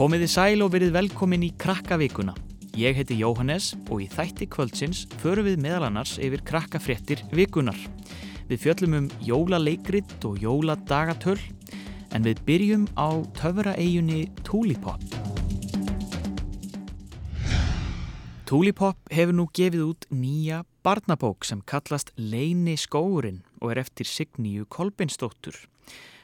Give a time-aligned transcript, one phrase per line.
[0.00, 2.32] Komiði sæl og verið velkomin í Krakkavíkuna.
[2.80, 7.76] Ég heiti Jóhannes og í þætti kvöldsins förum við meðal annars yfir krakkafréttir vikunar.
[8.48, 11.36] Við fjöllum um jólaleikrið og jóladagatöl
[12.16, 15.04] en við byrjum á töfraeigunni Tulipop.
[18.48, 24.64] Tulipop hefur nú gefið út nýja barnabók sem kallast Leini skóurinn og er eftir Signíu
[24.64, 25.60] Kolbeinsdóttur.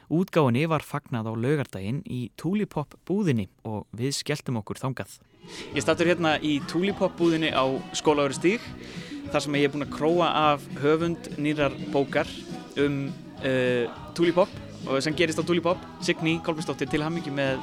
[0.07, 5.17] Útgáðinni var fagnad á laugardaginn í Tulipop búðinni og við skelltum okkur þangað.
[5.75, 8.63] Ég startur hérna í Tulipop búðinni á skólaugri stíg
[9.33, 12.29] þar sem ég er búin að króa af höfund nýrar bókar
[12.79, 13.09] um
[13.43, 14.51] uh, Tulipop
[14.87, 17.59] og sem gerist á Tulipop, Signý Kolbeinsdóttir til hamingi með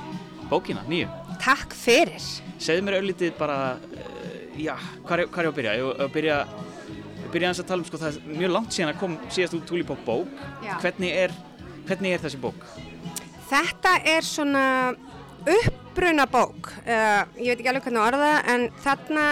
[0.51, 1.09] bókina, nýju.
[1.41, 2.21] Takk fyrir.
[2.61, 4.75] Segðu mér auðvitið bara, uh, já,
[5.07, 5.75] hvað er, hvað er ég að byrja?
[5.79, 6.39] Ég er að byrja,
[7.33, 10.05] byrja að tala um, sko, það er mjög langt síðan að kom síðast út Tulipop
[10.05, 10.45] bók.
[10.67, 10.75] Já.
[10.85, 11.37] Hvernig er,
[11.89, 12.67] hvernig er þessi bók?
[13.51, 14.67] Þetta er svona
[15.45, 16.71] uppbruna bók.
[16.85, 19.27] Uh, ég veit ekki alveg hvernig orða en þarna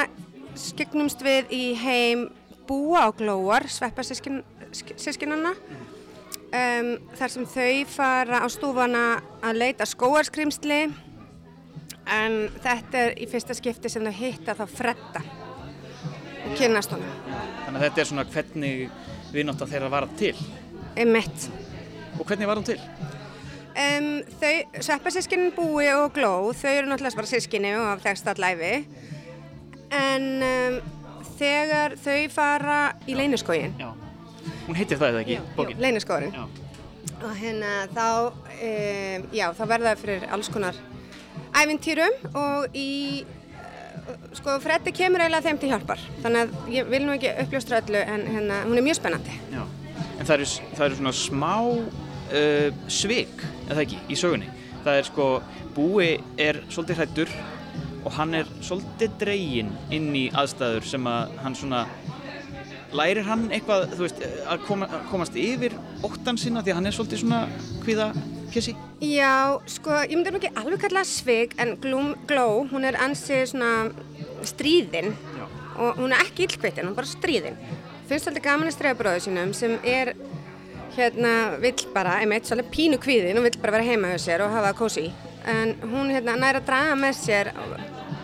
[0.58, 2.26] skyggnumst við í heim
[2.68, 5.54] búa og glóar, sveppa sískinanna.
[6.52, 9.04] Um, þar sem þau fara á stúfana
[9.40, 10.82] að leita skóarskrimsli
[12.12, 15.22] en þetta er í fyrsta skipti sem þau hitta þá fredda
[16.42, 17.16] og kynast honum.
[17.64, 18.84] Þannig að þetta er svona hvernig
[19.32, 20.34] viðnátt að þeirra vara til.
[20.92, 21.48] Einmitt.
[22.18, 22.80] Og hvernig var hún til?
[23.72, 28.72] Um, þau, sveppasískinin Búi og Gló, þau eru náttúrulega bara sískinni og hafa þekst allæfi
[29.96, 30.76] en um,
[31.38, 32.76] þegar þau fara
[33.08, 33.72] í leyniskógin.
[34.66, 36.36] Hún heitir það eða ekki, leyniskógin
[37.22, 40.80] og hérna þá um, já, þá verða það fyrir alls konar
[41.62, 42.90] ævintýrum og í
[43.24, 46.08] uh, sko Freddi kemur eiginlega þeim til hjálpar.
[46.24, 49.38] Þannig að ég vil nú ekki uppljóstra öllu en hérna, hún er mjög spennandi.
[49.54, 49.64] Já.
[50.18, 54.50] En það eru, það eru svona smá uh, svik, eða ekki, í sögunni.
[54.82, 55.26] Það er sko,
[55.72, 56.08] Búi
[56.40, 57.30] er svolítið hrættur
[58.02, 61.84] og hann er svolítið dregin inn í aðstæður sem að hann svona
[62.92, 66.96] lærir hann eitthvað, þú veist, að, koma, komast yfir óttan sinna því að hann er
[66.96, 67.40] svolítið svona
[67.86, 68.08] hviða
[68.52, 68.74] pjessi.
[69.00, 73.46] Já, sko, ég myndi ekki alveg kalla það svig en Gloom Glow, hún er ansið
[73.54, 73.70] svona
[74.48, 75.46] stríðin Já.
[75.78, 77.58] og hún er ekki illkvittin, hún er bara stríðin.
[78.10, 80.12] Finnst alltaf gaman að stræða bróðu sínum sem er
[80.96, 84.52] hérna, vill bara, einmitt, svolítið pínu kvíðin og vill bara vera heima hjá sér og
[84.52, 85.04] hafa það kósi.
[85.48, 87.52] En hún hérna næra að draga með sér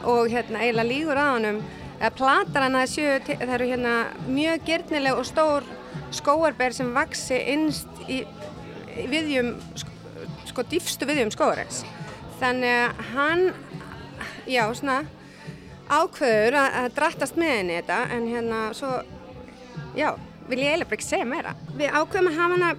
[0.05, 1.61] og, hérna eiginlega lígur á honum
[1.99, 3.95] eða platar hann að sjö, það eru hérna
[4.29, 5.69] mjög gyrnileg og stór
[6.15, 8.21] skóarber sem vaksi innst í,
[8.99, 11.83] í viðjum, sko, sko dýfstu viðjum skóarins.
[12.39, 13.47] Þannig að hann,
[14.47, 15.01] já, svona
[15.89, 18.93] ákveður að, að drattast með henni þetta en hérna svo,
[19.99, 20.13] já,
[20.49, 21.55] vil ég eiginlega bara ekki segja meira.
[21.77, 22.73] Við ákveðum að hafa hana,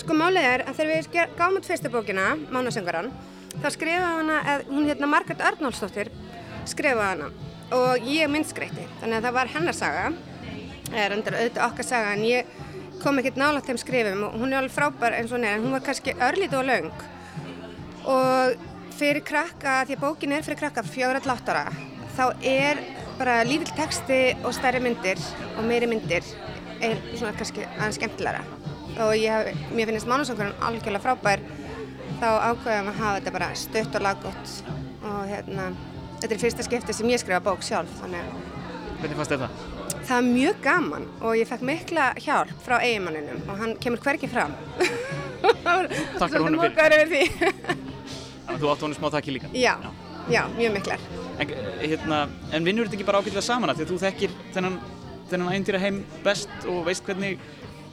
[0.00, 3.10] sko málið er að þegar við gáum út fyrstu bókina, Mánasöngaran,
[3.58, 6.12] þá skrifaði hana, eða, hún hérna Margaret Arnólfsdóttir
[6.70, 7.32] skrifaði hana
[7.72, 10.08] og ég myndskreitti, þannig að það var hennar saga,
[10.92, 12.58] er endur auðvitað okkar saga en ég
[13.02, 15.74] kom ekkert nálægt þeim skrifum og hún er alveg frábær eins og er en hún
[15.74, 16.90] var kannski örlítið og löng.
[18.12, 18.66] Og
[18.98, 21.64] fyrir krakka, því að bókin er fyrir krakka fjóra til áttara,
[22.12, 22.82] þá er
[23.18, 25.20] bara lítill texti og stærri myndir
[25.56, 26.26] og meiri myndir
[26.82, 28.44] er svona kannski aðeins skemmtilegra
[29.02, 31.42] og ég mér finnst mánusangurinn algjörlega frábær
[32.20, 34.56] þá ákveðum að hafa þetta bara stutt og laggótt
[35.02, 35.70] og hérna,
[36.20, 38.50] þetta er fyrsta skipti sem ég skrifa bók sjálf þannig að
[39.02, 39.62] Hvernig fannst þér það?
[40.16, 44.54] er mjög gaman og ég fekk mikla hjálp frá eiginmanninum og hann kemur hvergi fram
[46.20, 47.32] Takkar honum fyrir.
[47.32, 49.50] Þannig að þú átt honum smá takki líka.
[49.54, 49.74] já,
[50.30, 51.02] já, mjög miklar
[51.40, 51.48] En,
[51.80, 52.18] hérna,
[52.52, 54.74] en vinnur þetta ekki bara ágætlega saman að því að þú þekkir þennan,
[55.32, 57.38] þennan ændýra heim best og veist hvernig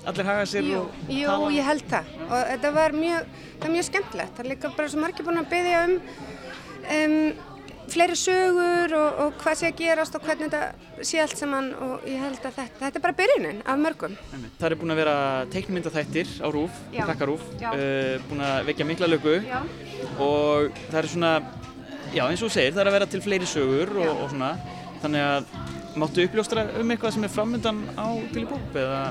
[0.09, 1.51] allir haga sér Jú, og jú, tala?
[1.57, 3.29] ég held það og þetta var mjög,
[3.59, 5.95] það er mjög skemmtilegt það er líka bara svo margir búin að byggja um,
[6.95, 7.15] um
[7.89, 12.03] fleiri sögur og, og hvað sé að gerast og hvernig þetta sé allt saman og
[12.05, 14.13] ég held að þetta, þetta er bara byrjunin af mörgum.
[14.59, 15.15] Það er búin að vera
[15.55, 17.01] teiknmyndaþættir á RÚF, Já.
[17.07, 17.71] krakkarúf, Já.
[17.73, 19.57] uh, búin að vekja mikla lögu Já.
[20.21, 21.33] og það er svona,
[22.13, 24.51] já eins og þú segir, það er að vera til fleiri sögur og, og svona,
[25.01, 25.49] þannig að
[26.01, 29.03] máttu uppljóstra um eitthvað sem er framöndan á Tilibúb eða,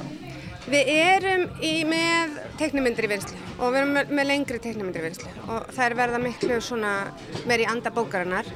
[0.69, 5.07] Við erum í, með teiknumyndir í vinslu og við erum með, með lengri teiknumyndir í
[5.07, 6.91] vinslu og það er verða miklu svona
[7.49, 8.51] meir í anda bókarinnar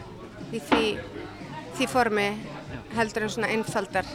[0.53, 0.91] í því,
[1.79, 2.27] því formi
[2.99, 4.09] heldur en svona einfaldar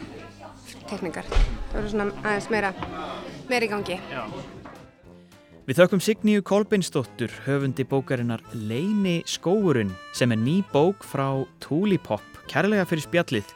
[0.92, 1.26] teikningar.
[1.72, 2.72] Það eru svona aðeins meira,
[3.50, 3.98] meira í gangi.
[4.12, 4.24] já.
[5.68, 12.86] Við þökkum Signíu Kolbeinsdóttur, höfundi bókarinnar Leini skóurinn sem er ný bók frá Tulipop, kærlega
[12.88, 13.50] fyrir spjallið.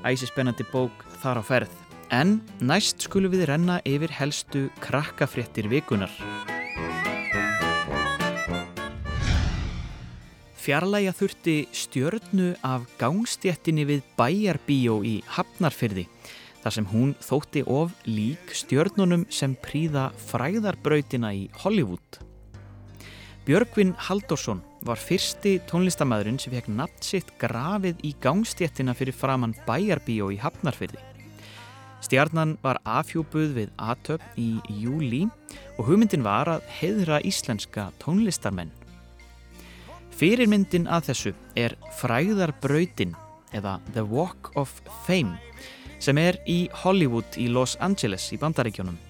[0.00, 1.72] Æsi spennandi bók þar á ferð.
[2.10, 6.10] En næst skulum við renna yfir helstu krakkafréttir vikunar.
[10.60, 16.06] Fjarlæga þurfti stjörnu af gangstjettinni við bæjarbíó í Hafnarfyrði
[16.60, 22.20] þar sem hún þótti of lík stjörnunum sem príða fræðarbrautina í Hollywood.
[23.50, 30.28] Björgvin Haldorsson var fyrsti tónlistamæðurinn sem fekk natt sitt grafið í gangstjettina fyrir framann bæjarbíó
[30.30, 31.00] í Hafnarfyrði.
[32.06, 34.52] Stjarnan var afhjúpuð við atöp í
[34.84, 35.24] júli
[35.72, 38.70] og hugmyndin var að heðra íslenska tónlistarmenn.
[40.14, 43.18] Fyrirmyndin að þessu er Fræðarbrautin
[43.50, 45.40] eða The Walk of Fame
[45.98, 49.09] sem er í Hollywood í Los Angeles í bandaríkjónum.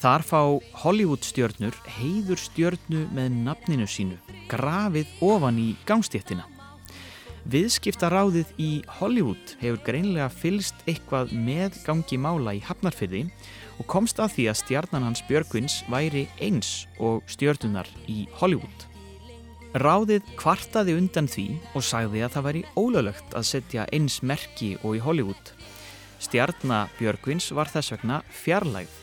[0.00, 0.40] Þar fá
[0.80, 4.16] Hollywood stjörnur heiður stjörnu með nafninu sínu,
[4.48, 6.46] grafið ofan í gangstéttina.
[7.50, 13.26] Viðskiptaráðið í Hollywood hefur greinlega fylst eitthvað með gangi mála í Hafnarfyrði
[13.76, 18.86] og komst að því að stjarnan hans Björgvins væri eins og stjörnunar í Hollywood.
[19.76, 24.96] Ráðið kvartaði undan því og sagði að það væri ólöglegt að setja eins merki og
[24.96, 25.54] í Hollywood.
[26.24, 28.99] Stjarnabjörgvins var þess vegna fjarlægð.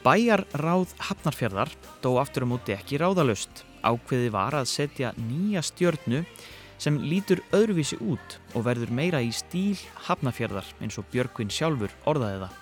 [0.00, 1.68] Bæjar ráð Hafnarfjörðar
[2.00, 3.66] dó aftur á móti ekki ráðalust.
[3.84, 6.22] Ákveði var að setja nýja stjörnu
[6.80, 9.76] sem lítur öðruvísi út og verður meira í stíl
[10.06, 12.56] Hafnarfjörðar eins og Björgvin sjálfur orðaði það.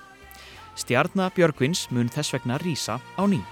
[0.82, 3.46] Stjarnabjörgvins mun þess vegna rýsa á nýj.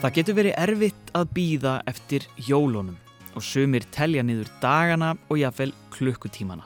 [0.00, 2.96] Það getur verið erfitt að býða eftir jólunum
[3.36, 6.64] og sumir telja niður dagana og jáfnvel klukkutímana.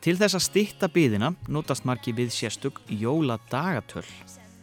[0.00, 4.06] Til þess að stitta byðina notast margi við sérstök jóladagatöl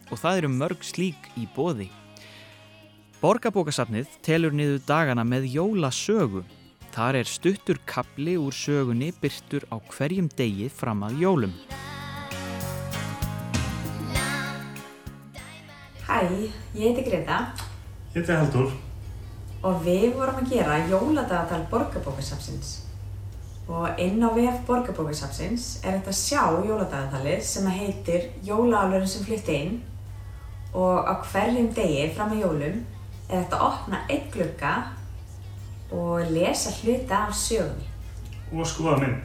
[0.09, 1.91] og það eru mörg slík í bóði.
[3.21, 6.41] Borgabókasafnið telur niður dagana með jólasögu.
[6.89, 11.53] Þar er stuttur kapli úr sögunni byrtur á hverjum degi fram að jólum.
[16.19, 16.25] Hæ,
[16.75, 17.35] ég heiti Greta
[18.13, 18.71] Ég heiti Haldur.
[19.63, 22.71] og við vorum að gera jóladagatal Borgarbókasafsins.
[23.67, 29.77] Og inn á VF Borgarbókasafsins er þetta sjá jóladagatalið sem heitir Jólaálurinn sem flytti inn
[30.73, 32.81] og á hverjum degi fram að jólum
[33.29, 34.73] er þetta að opna einn glugga
[35.91, 37.87] og lesa hluta af sögunni.
[38.51, 39.23] Og skoða mynd.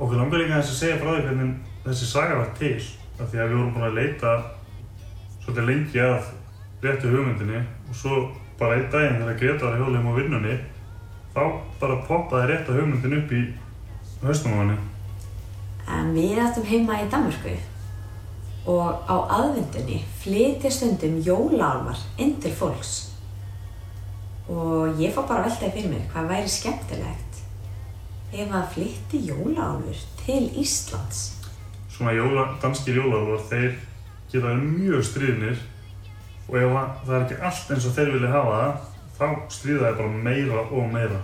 [0.00, 1.54] Okkur langar líka aðeins að segja frá því hvernig
[1.86, 2.82] þessi saga var til.
[3.20, 4.34] Af því að við vorum búin að leita
[5.42, 6.30] svolítið lengi að
[6.82, 8.20] réttu hugmyndinni og svo
[8.58, 10.56] bara einn daginn þegar Greta var hjólum á vinnunni
[11.34, 11.42] þá
[11.80, 13.42] bara poppaði rétta hugmyndin upp í
[14.22, 14.78] hausnum á henni.
[15.92, 17.54] En við áttum heima í Danmörku
[18.70, 23.10] og á aðvendunni flytja stundum jólaálmar inn til fólks.
[24.46, 27.40] Og ég fór bara að veltaði fyrir mér hvað væri skemmtilegt
[28.32, 31.24] ef að flytti jólaálfur til Íslands.
[31.92, 33.74] Svona jóla, danskir jólarvar, þeir
[34.32, 35.60] geta verið mjög stríðnir
[36.48, 38.88] og ef að það er ekki allt eins og þeir vilja hafa það,
[39.18, 39.26] þá
[39.56, 41.20] stríða þeir bara meira og meira.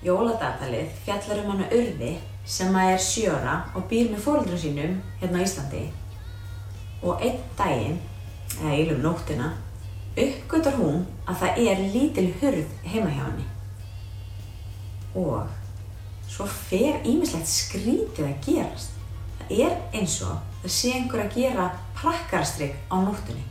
[0.00, 2.12] Jóladagatalið fjallar um hana Urði
[2.48, 5.82] sem að er sjöra og býr með fólkdra sínum hérna á Íslandi.
[7.04, 7.98] Og einn daginn,
[8.58, 9.52] eða ílum nóttina,
[10.18, 13.46] uppgötar hún að það er lítil hurð heima hjá henni.
[15.20, 18.96] Og svo fer ímislegt skrítið að gerast.
[19.38, 23.44] Það er eins og það sé einhver að gera prakkarastrygg á nóttunni.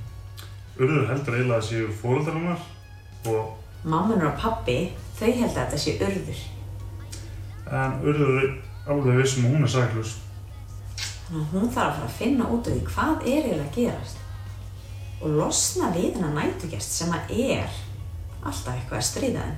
[0.79, 2.61] Urður heldur eiginlega að séu fóröldarinnar
[3.29, 6.39] og Mammanur og pappi, þau held að þetta sé urður.
[7.71, 8.49] en Urður er
[8.91, 10.15] alveg vissum að hún er saklaus.
[11.29, 13.75] Þannig að hún þarf að fara að finna út af því hvað er eiginlega að
[13.77, 14.17] gerast.
[15.21, 17.69] Og losna við hennar nætugest sem að er
[18.43, 19.57] alltaf eitthvað að stríða þeim.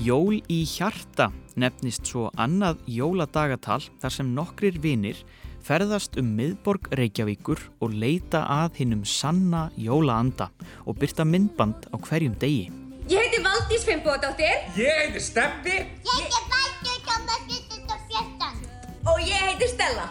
[0.00, 1.26] Jól í hjarta
[1.60, 5.18] nefnist svo annað jóladagatal þar sem nokkrir vinir
[5.66, 10.46] ferðast um miðborg Reykjavíkur og leita að hinnum sanna jólaanda
[10.86, 12.70] og byrta myndband á hverjum degi.
[13.12, 18.64] Ég heiti Valdís Fimboðdóttir Ég heiti Steppi Ég er Baldur Tómas 2014.
[19.12, 20.08] og ég heiti Stella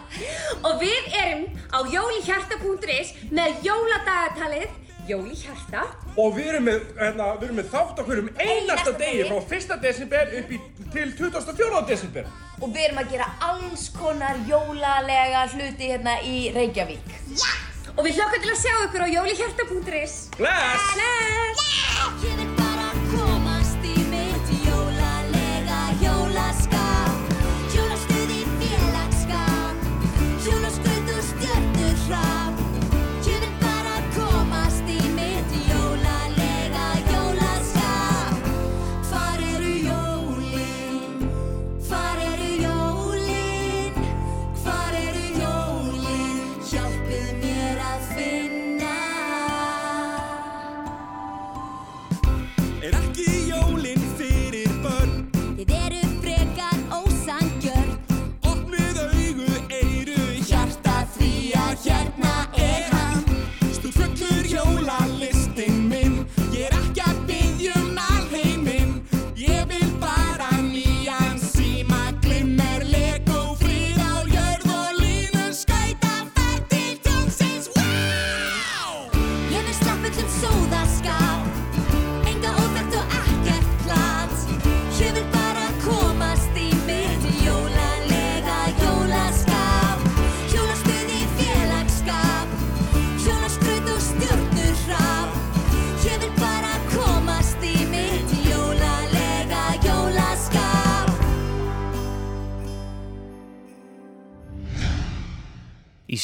[0.60, 4.79] og við erum á jólihjarta.is með jóladagatalið
[5.10, 5.86] Jóli Hjarta
[6.20, 9.74] og við erum með, hérna, við erum með þátt okkur um einasta degi frá 1.
[9.84, 10.60] desember upp í,
[10.94, 11.82] til 24.
[11.88, 12.30] desember.
[12.60, 17.50] og við erum að gera alls konar jólalega hluti hérna í Reykjavík Já!
[17.96, 20.92] og við hlökkum til að sjá ykkur á jólihjarta.is Bless!
[20.94, 21.66] Bless!
[22.24, 22.39] Ég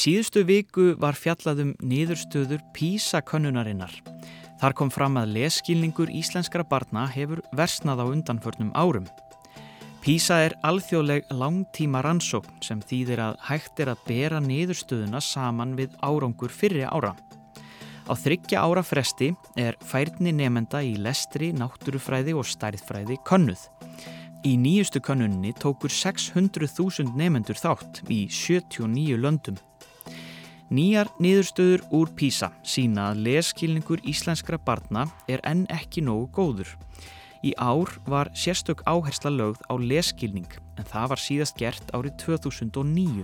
[0.07, 3.91] síðustu viku var fjallaðum niðurstöður PISA-könnunarinnar.
[4.61, 9.09] Þar kom fram að lesskilningur íslenskra barna hefur versnað á undanförnum árum.
[9.99, 15.99] PISA er alþjóðleg langtíma rannsókn sem þýðir að hægt er að bera niðurstöðuna saman við
[15.99, 17.11] árangur fyrri ára.
[18.07, 23.67] Á þryggja ára fresti er færni nefenda í lestri, náttúrufræði og stærðfræði könnuð.
[24.47, 29.59] Í nýjustu könnunni tókur 600.000 nefendur þátt í 79 löndum.
[30.67, 36.73] Nýjar niðurstöður úr PISA sína að leskilningur íslenskra barna er enn ekki nógu góður.
[37.39, 43.23] Í ár var sérstök áhersla lögð á leskilning en það var síðast gert árið 2009.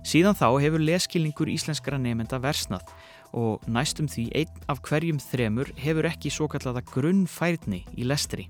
[0.00, 2.86] Síðan þá hefur leskilningur íslenskra nefenda versnað
[3.36, 8.46] og næstum því einn af hverjum þremur hefur ekki svo kallaða grunnfærni í lestri.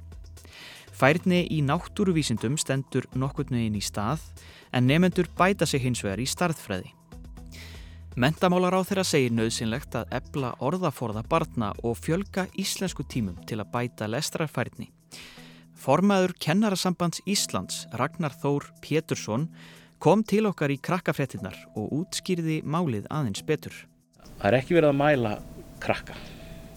[0.95, 4.23] Færni í náttúruvísindum stendur nokkurnuðin í stað
[4.71, 6.95] en nefendur bæta sig hins vegar í starðfræði.
[8.19, 13.69] Mentamálar á þeirra segir nöðsynlegt að ebla orðaforða barna og fjölga íslensku tímum til að
[13.71, 14.89] bæta lestrarfærni.
[15.79, 19.45] Formaður Kennarasambands Íslands, Ragnar Þór Pétursson,
[20.03, 23.77] kom til okkar í krakkafréttinnar og útskýrði málið aðeins betur.
[24.41, 25.35] Það er ekki verið að mæla
[25.85, 26.17] krakka.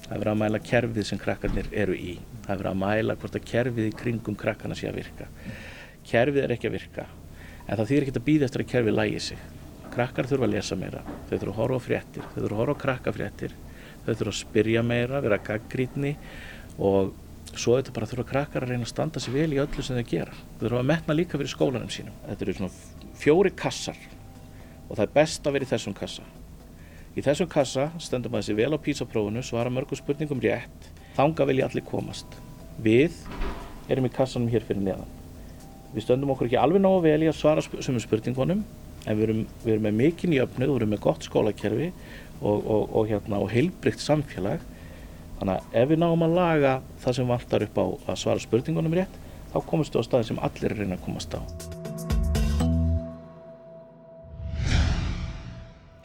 [0.04, 2.20] Það er verið að mæla kerfið sem krakkarnir eru í.
[2.44, 5.32] Það er verið að mæla hvort að kerfið í kringum krakkana sé að virka.
[6.06, 7.08] Kerfið er ekki að virka,
[7.66, 9.44] en það þýr ekki að býða eftir að kerfið lægi sig.
[9.92, 12.76] Krakkar þurfa að lesa meira, þau þurfa að horfa á fréttir, þau þurfa að horfa
[12.76, 13.56] á krakkafréttir,
[14.06, 16.14] þau þurfa að spyrja meira, vera gaggrítni
[16.80, 17.12] og
[17.52, 20.08] svo þetta bara þurfa krakkar að reyna að standa sér vel í öllu sem þau
[20.08, 20.36] gera.
[20.60, 22.16] Þau þurfa að metna líka fyrir skólanum sínum.
[22.30, 24.00] Þetta eru svona fjóri kassar
[24.88, 26.28] og það er best að vera í þessum kassa.
[27.12, 31.68] Í þessum kassa stendur maður sér vel á písaprófunu, svara mörgum spurningum rétt, þanga vilja
[31.68, 32.40] allir komast.
[32.80, 33.18] Við
[33.92, 35.18] erum í kassanum hér fyrir neðan.
[35.92, 38.64] Við stöndum okkur ekki alveg nógu vel í að svara sumum spurningunum
[39.06, 41.90] en við erum, við erum með mikinn jöfnuð, við erum með gott skólakerfi
[42.42, 44.64] og, og, og, hérna, og heilbrygt samfélag.
[45.40, 48.98] Þannig að ef við náum að laga það sem vantar upp á að svara spurningunum
[48.98, 49.20] rétt,
[49.54, 51.42] þá komumst við á staði sem allir er reyna að komast á.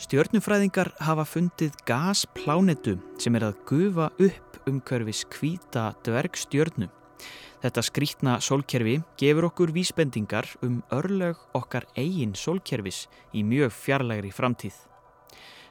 [0.06, 6.86] Stjörnufræðingar hafa fundið gasplánetu sem er að gufa upp umhverfis kvíta dvergstjörnu.
[7.62, 14.76] Þetta skrítna sólkerfi gefur okkur vísbendingar um örlög okkar eigin sólkerfis í mjög fjarlægri framtíð.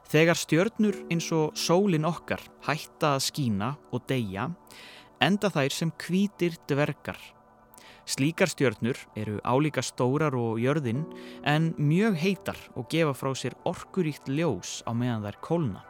[0.10, 4.50] Þegar stjörnur eins og sólin okkar hætta að skína og deyja,
[5.22, 7.18] enda þær sem hvítir dvergar.
[8.06, 11.08] Slíkar stjörnur eru álíka stórar og jörðin
[11.42, 15.82] en mjög heitar og gefa frá sér orkuríkt ljós á meðan þær kólna.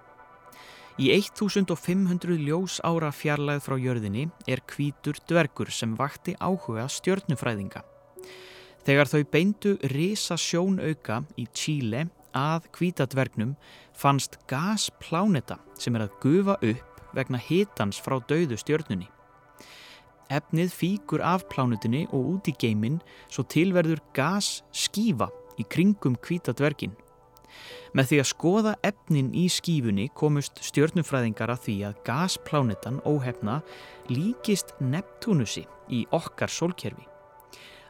[0.95, 7.81] Í 1500 ljós ára fjarlæð frá jörðinni er hvítur dvergur sem vakti áhuga stjörnufræðinga.
[8.87, 13.57] Þegar þau beindu risa sjónauka í Chile að hvítadvergnum
[13.91, 19.09] fannst gaspláneta sem er að gufa upp vegna hitans frá dauðu stjörnunni.
[20.31, 25.27] Efnið fíkur af plánutinni og út í geiminn svo tilverður gas skífa
[25.59, 26.95] í kringum hvítadvergin.
[27.95, 33.61] Með því að skoða efnin í skífunni komust stjörnufræðingar að því að gasplánetan óhefna
[34.11, 37.07] líkist Neptunusi í okkar sólkerfi.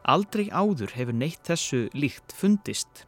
[0.05, 3.05] Aldrei áður hefur neitt þessu líkt fundist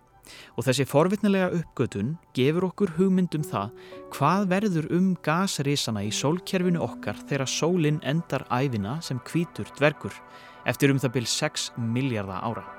[0.58, 3.76] og þessi forvitnilega uppgötun gefur okkur hugmyndum það
[4.16, 10.16] hvað verður um gasrisana í sólkerfinu okkar þegar sólinn endar æfina sem hvítur dvergur
[10.68, 12.77] eftir um það byrj 6 miljardar ára.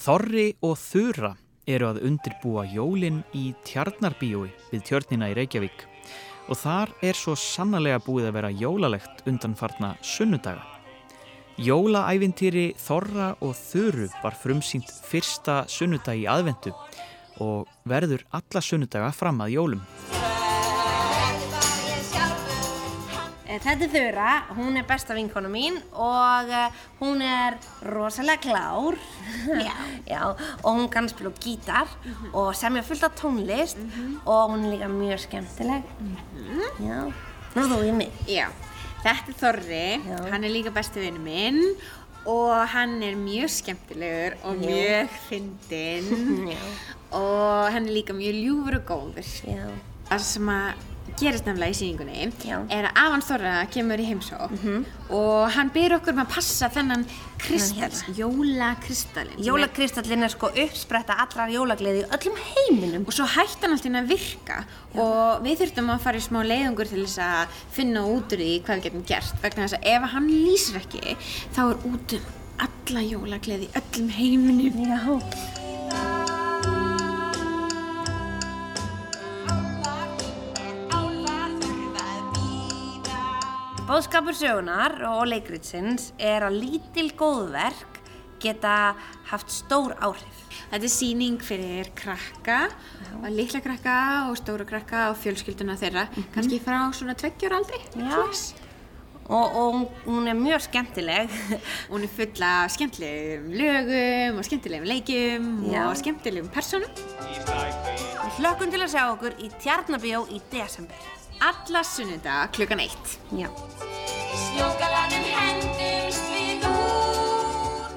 [0.00, 1.34] Þorri og Þura
[1.68, 5.82] eru að undirbúa jólinn í Tjarnarbíói við tjörnina í Reykjavík
[6.48, 10.64] og þar er svo sannlega búið að vera jólalegt undanfarna sunnudaga.
[11.60, 16.72] Jólaævintýri Þorra og Þuru var frumsýnt fyrsta sunnudag í aðvendu
[17.44, 19.84] og verður alla sunnudaga fram að jólum.
[23.50, 27.56] Þetta er Þura, hún er besta vinkona mín og uh, hún er
[27.90, 28.98] rosalega klár.
[29.50, 29.72] Já.
[30.12, 30.20] Já,
[30.62, 31.90] og hún kann spila gítar
[32.32, 33.80] og semja fullt af tónlist
[34.24, 35.82] og hún er líka mjög skemmtileg.
[36.78, 37.00] Já,
[37.56, 38.46] nú þú í mig Já,
[39.02, 40.20] þetta er Þorri, Já.
[40.30, 41.60] hann er líka besti vinnu minn
[42.30, 46.54] og hann er mjög skemmtilegur og mjög fyndinn.
[47.10, 49.30] Og hann er líka mjög ljúfur og góður.
[49.42, 49.64] Já,
[50.06, 50.84] Það sem að
[51.20, 52.56] gerist nefnilega í síningunni Já.
[52.72, 54.54] er að Avan Þorra kemur í heimsók
[55.10, 57.04] og hann byr okkur um að passa þennan
[57.40, 58.14] kristall, hérna.
[58.18, 59.44] jólakristallin.
[59.44, 63.06] Jólakristallin er sko uppspretta allrar jólagleði í öllum heiminum.
[63.08, 64.58] Og svo hætti hann alltaf að virka
[64.96, 68.50] og við þurftum að fara í smá leiðungur til þess að finna út úr því
[68.66, 71.16] hvað við getum gert vegna þess að ef hann lýsir ekki
[71.56, 72.28] þá er út um
[72.60, 74.84] alla jólagleði í öllum heiminum.
[74.90, 75.59] Já.
[83.90, 87.96] Bóðskapur sögunar og leikritsins er að lítil góðverk
[88.38, 88.92] geta
[89.32, 90.44] haft stór áhrif.
[90.70, 92.60] Þetta er síning fyrir krakka,
[93.34, 93.96] litla krakka
[94.28, 96.06] og stóra krakka og fjölskylduna þeirra,
[96.36, 97.82] kannski frá svona tveggjur aldri.
[99.26, 101.34] Og, og hún er mjög skemmtileg.
[101.90, 105.88] Hún er full af skemmtilegum lögum og skemmtilegum leikjum Já.
[105.88, 106.90] og skemmtilegum personum.
[107.30, 111.19] Við hlökkum til að sjá okkur í Tjarnabíó í desember.
[111.40, 113.14] Alla sunnudag klukkan eitt.
[113.32, 113.48] Já.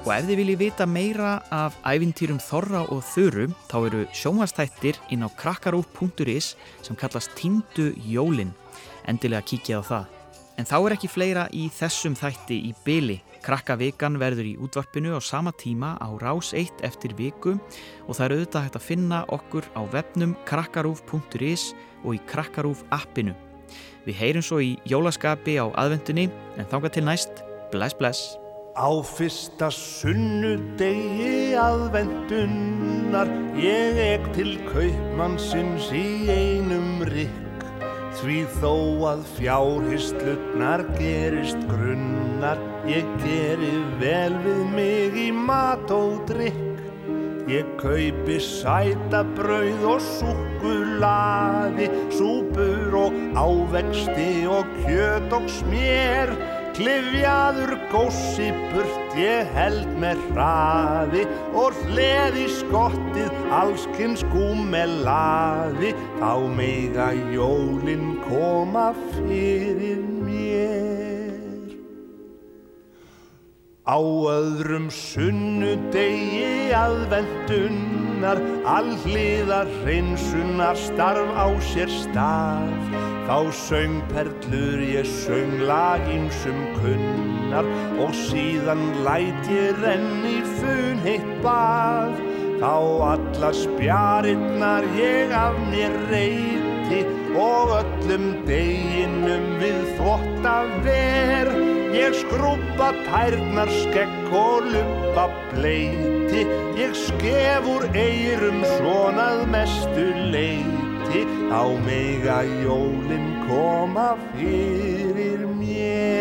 [0.04, 5.24] Og ef þið viljið vita meira af ævintýrum Þorra og Þuru þá eru sjónvastættir inn
[5.24, 8.54] á krakkarúf.is sem kallast Týndu jólin.
[9.04, 10.23] Endilega kíkja á það.
[10.54, 13.16] En þá er ekki fleira í þessum þætti í byli.
[13.44, 17.56] Krakkavikan verður í útvarpinu á sama tíma á rás 1 eftir viku
[18.06, 23.34] og það er auðvitað hægt að finna okkur á webnum krakkarúf.is og í krakkarúf appinu.
[24.06, 28.38] Við heyrum svo í jólaskapi á aðvendunni en þangað til næst, bless bless.
[28.74, 37.53] Á fyrsta sunnudegi aðvendunnar ég ek til kaupmannsins í einum rykk
[38.20, 38.74] því þó
[39.12, 46.74] að fjárhislutnar gerist grunnar ég geri vel við mig í mat og drykk
[47.44, 56.32] Ég kaupi sætabrauð og súkkulaði, súpur og ávexti og kjöt og smér.
[56.74, 61.24] Klifjaður gósi burt ég held með hraði
[61.56, 65.94] og hleði skottið allskins gúmelaði.
[66.18, 71.74] Þá meiga jólin koma fyrir mér.
[73.84, 82.72] Á öðrum sunnudegi aðvendunar, allíðar hreinsunar starf á sér stað.
[83.28, 86.64] Þá söng perlur ég söng lagímsum
[87.54, 92.18] kunnar og síðan læt ég renni fun heitt bað.
[92.60, 92.74] Þá
[93.12, 97.04] alla spjarinnar ég af mér reyti
[97.36, 101.52] og öllum deginum við þvotta ver.
[101.94, 106.42] Ég skrúpa tærnar skekk og lupa bleiti
[106.74, 111.22] Ég skef úr eyrum svonað mestu leiti
[111.54, 116.13] Á mega jólin koma fyrir mér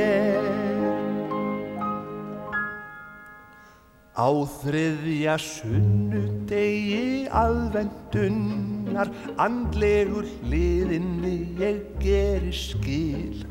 [4.13, 4.29] Á
[4.61, 9.09] þriðja sunnudegi aðvendunnar
[9.41, 13.41] Andlegur hliðinni ég geri skil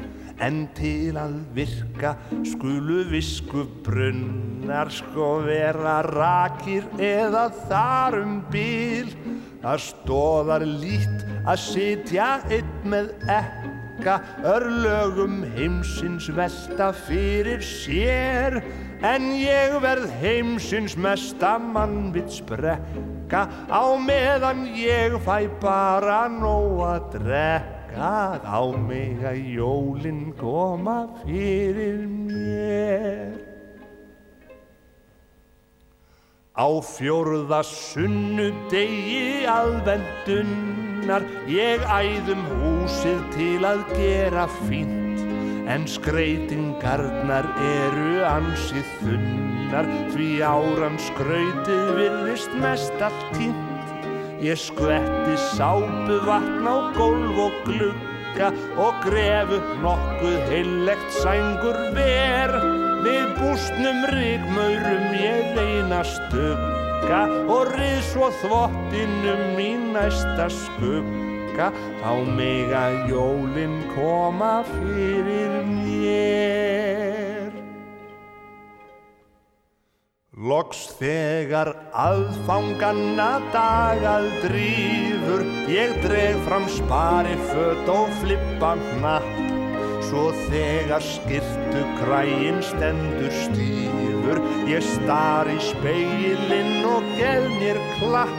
[0.42, 9.12] En til að virka skulu visku brunnar sko vera rakir eða þar um bíl.
[9.62, 13.12] Það stóðar lít að sitja einn með
[13.98, 18.62] ekka, örlögum heimsins velta fyrir sér.
[19.02, 28.40] En ég verð heimsins mesta mannvits brekka, á meðan ég fæ bara nóg að drekka.
[28.46, 33.34] Á mig að jólin koma fyrir mér.
[36.54, 39.46] Á fjórða sunnudegi
[41.02, 45.18] aðvendunnar ég æðum húsið til að gera fínt
[45.66, 53.58] en skreitingarnar eru ansið þunnar því áran skrautið virðist mest allt tínt.
[54.42, 62.54] Ég skvetti sápu vatn á gólf og glugga og gref upp nokkuð heillegt sængur ver.
[63.02, 66.02] Við bústnum ríkmaurum ég reyna
[67.02, 71.72] stugga og rið svo þvottinum í næsta skugga.
[72.00, 77.50] Þá mega jólin koma fyrir mér.
[80.42, 89.28] Loks þegar aðfanganna dagað drífur, ég dreg fram spari fött og flippa hnapp.
[90.08, 91.04] Svo þegar
[91.72, 98.36] skirtu kræin stendur stífur, ég star í speilin og gef mér klapp.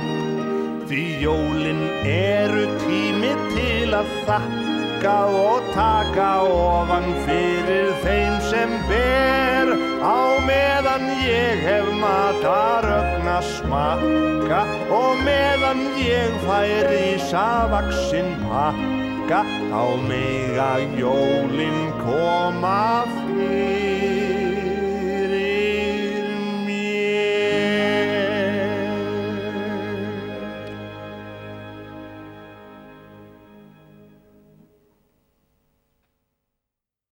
[0.88, 10.38] Því jólin eru tími til að þakka og taka ofan fyrir þeim sem ber á
[10.46, 19.41] meðan ég hef matarögna smakka og meðan ég fær í savaksinn pakka
[19.72, 23.03] þá mega jólin koma
[23.49, 23.72] me.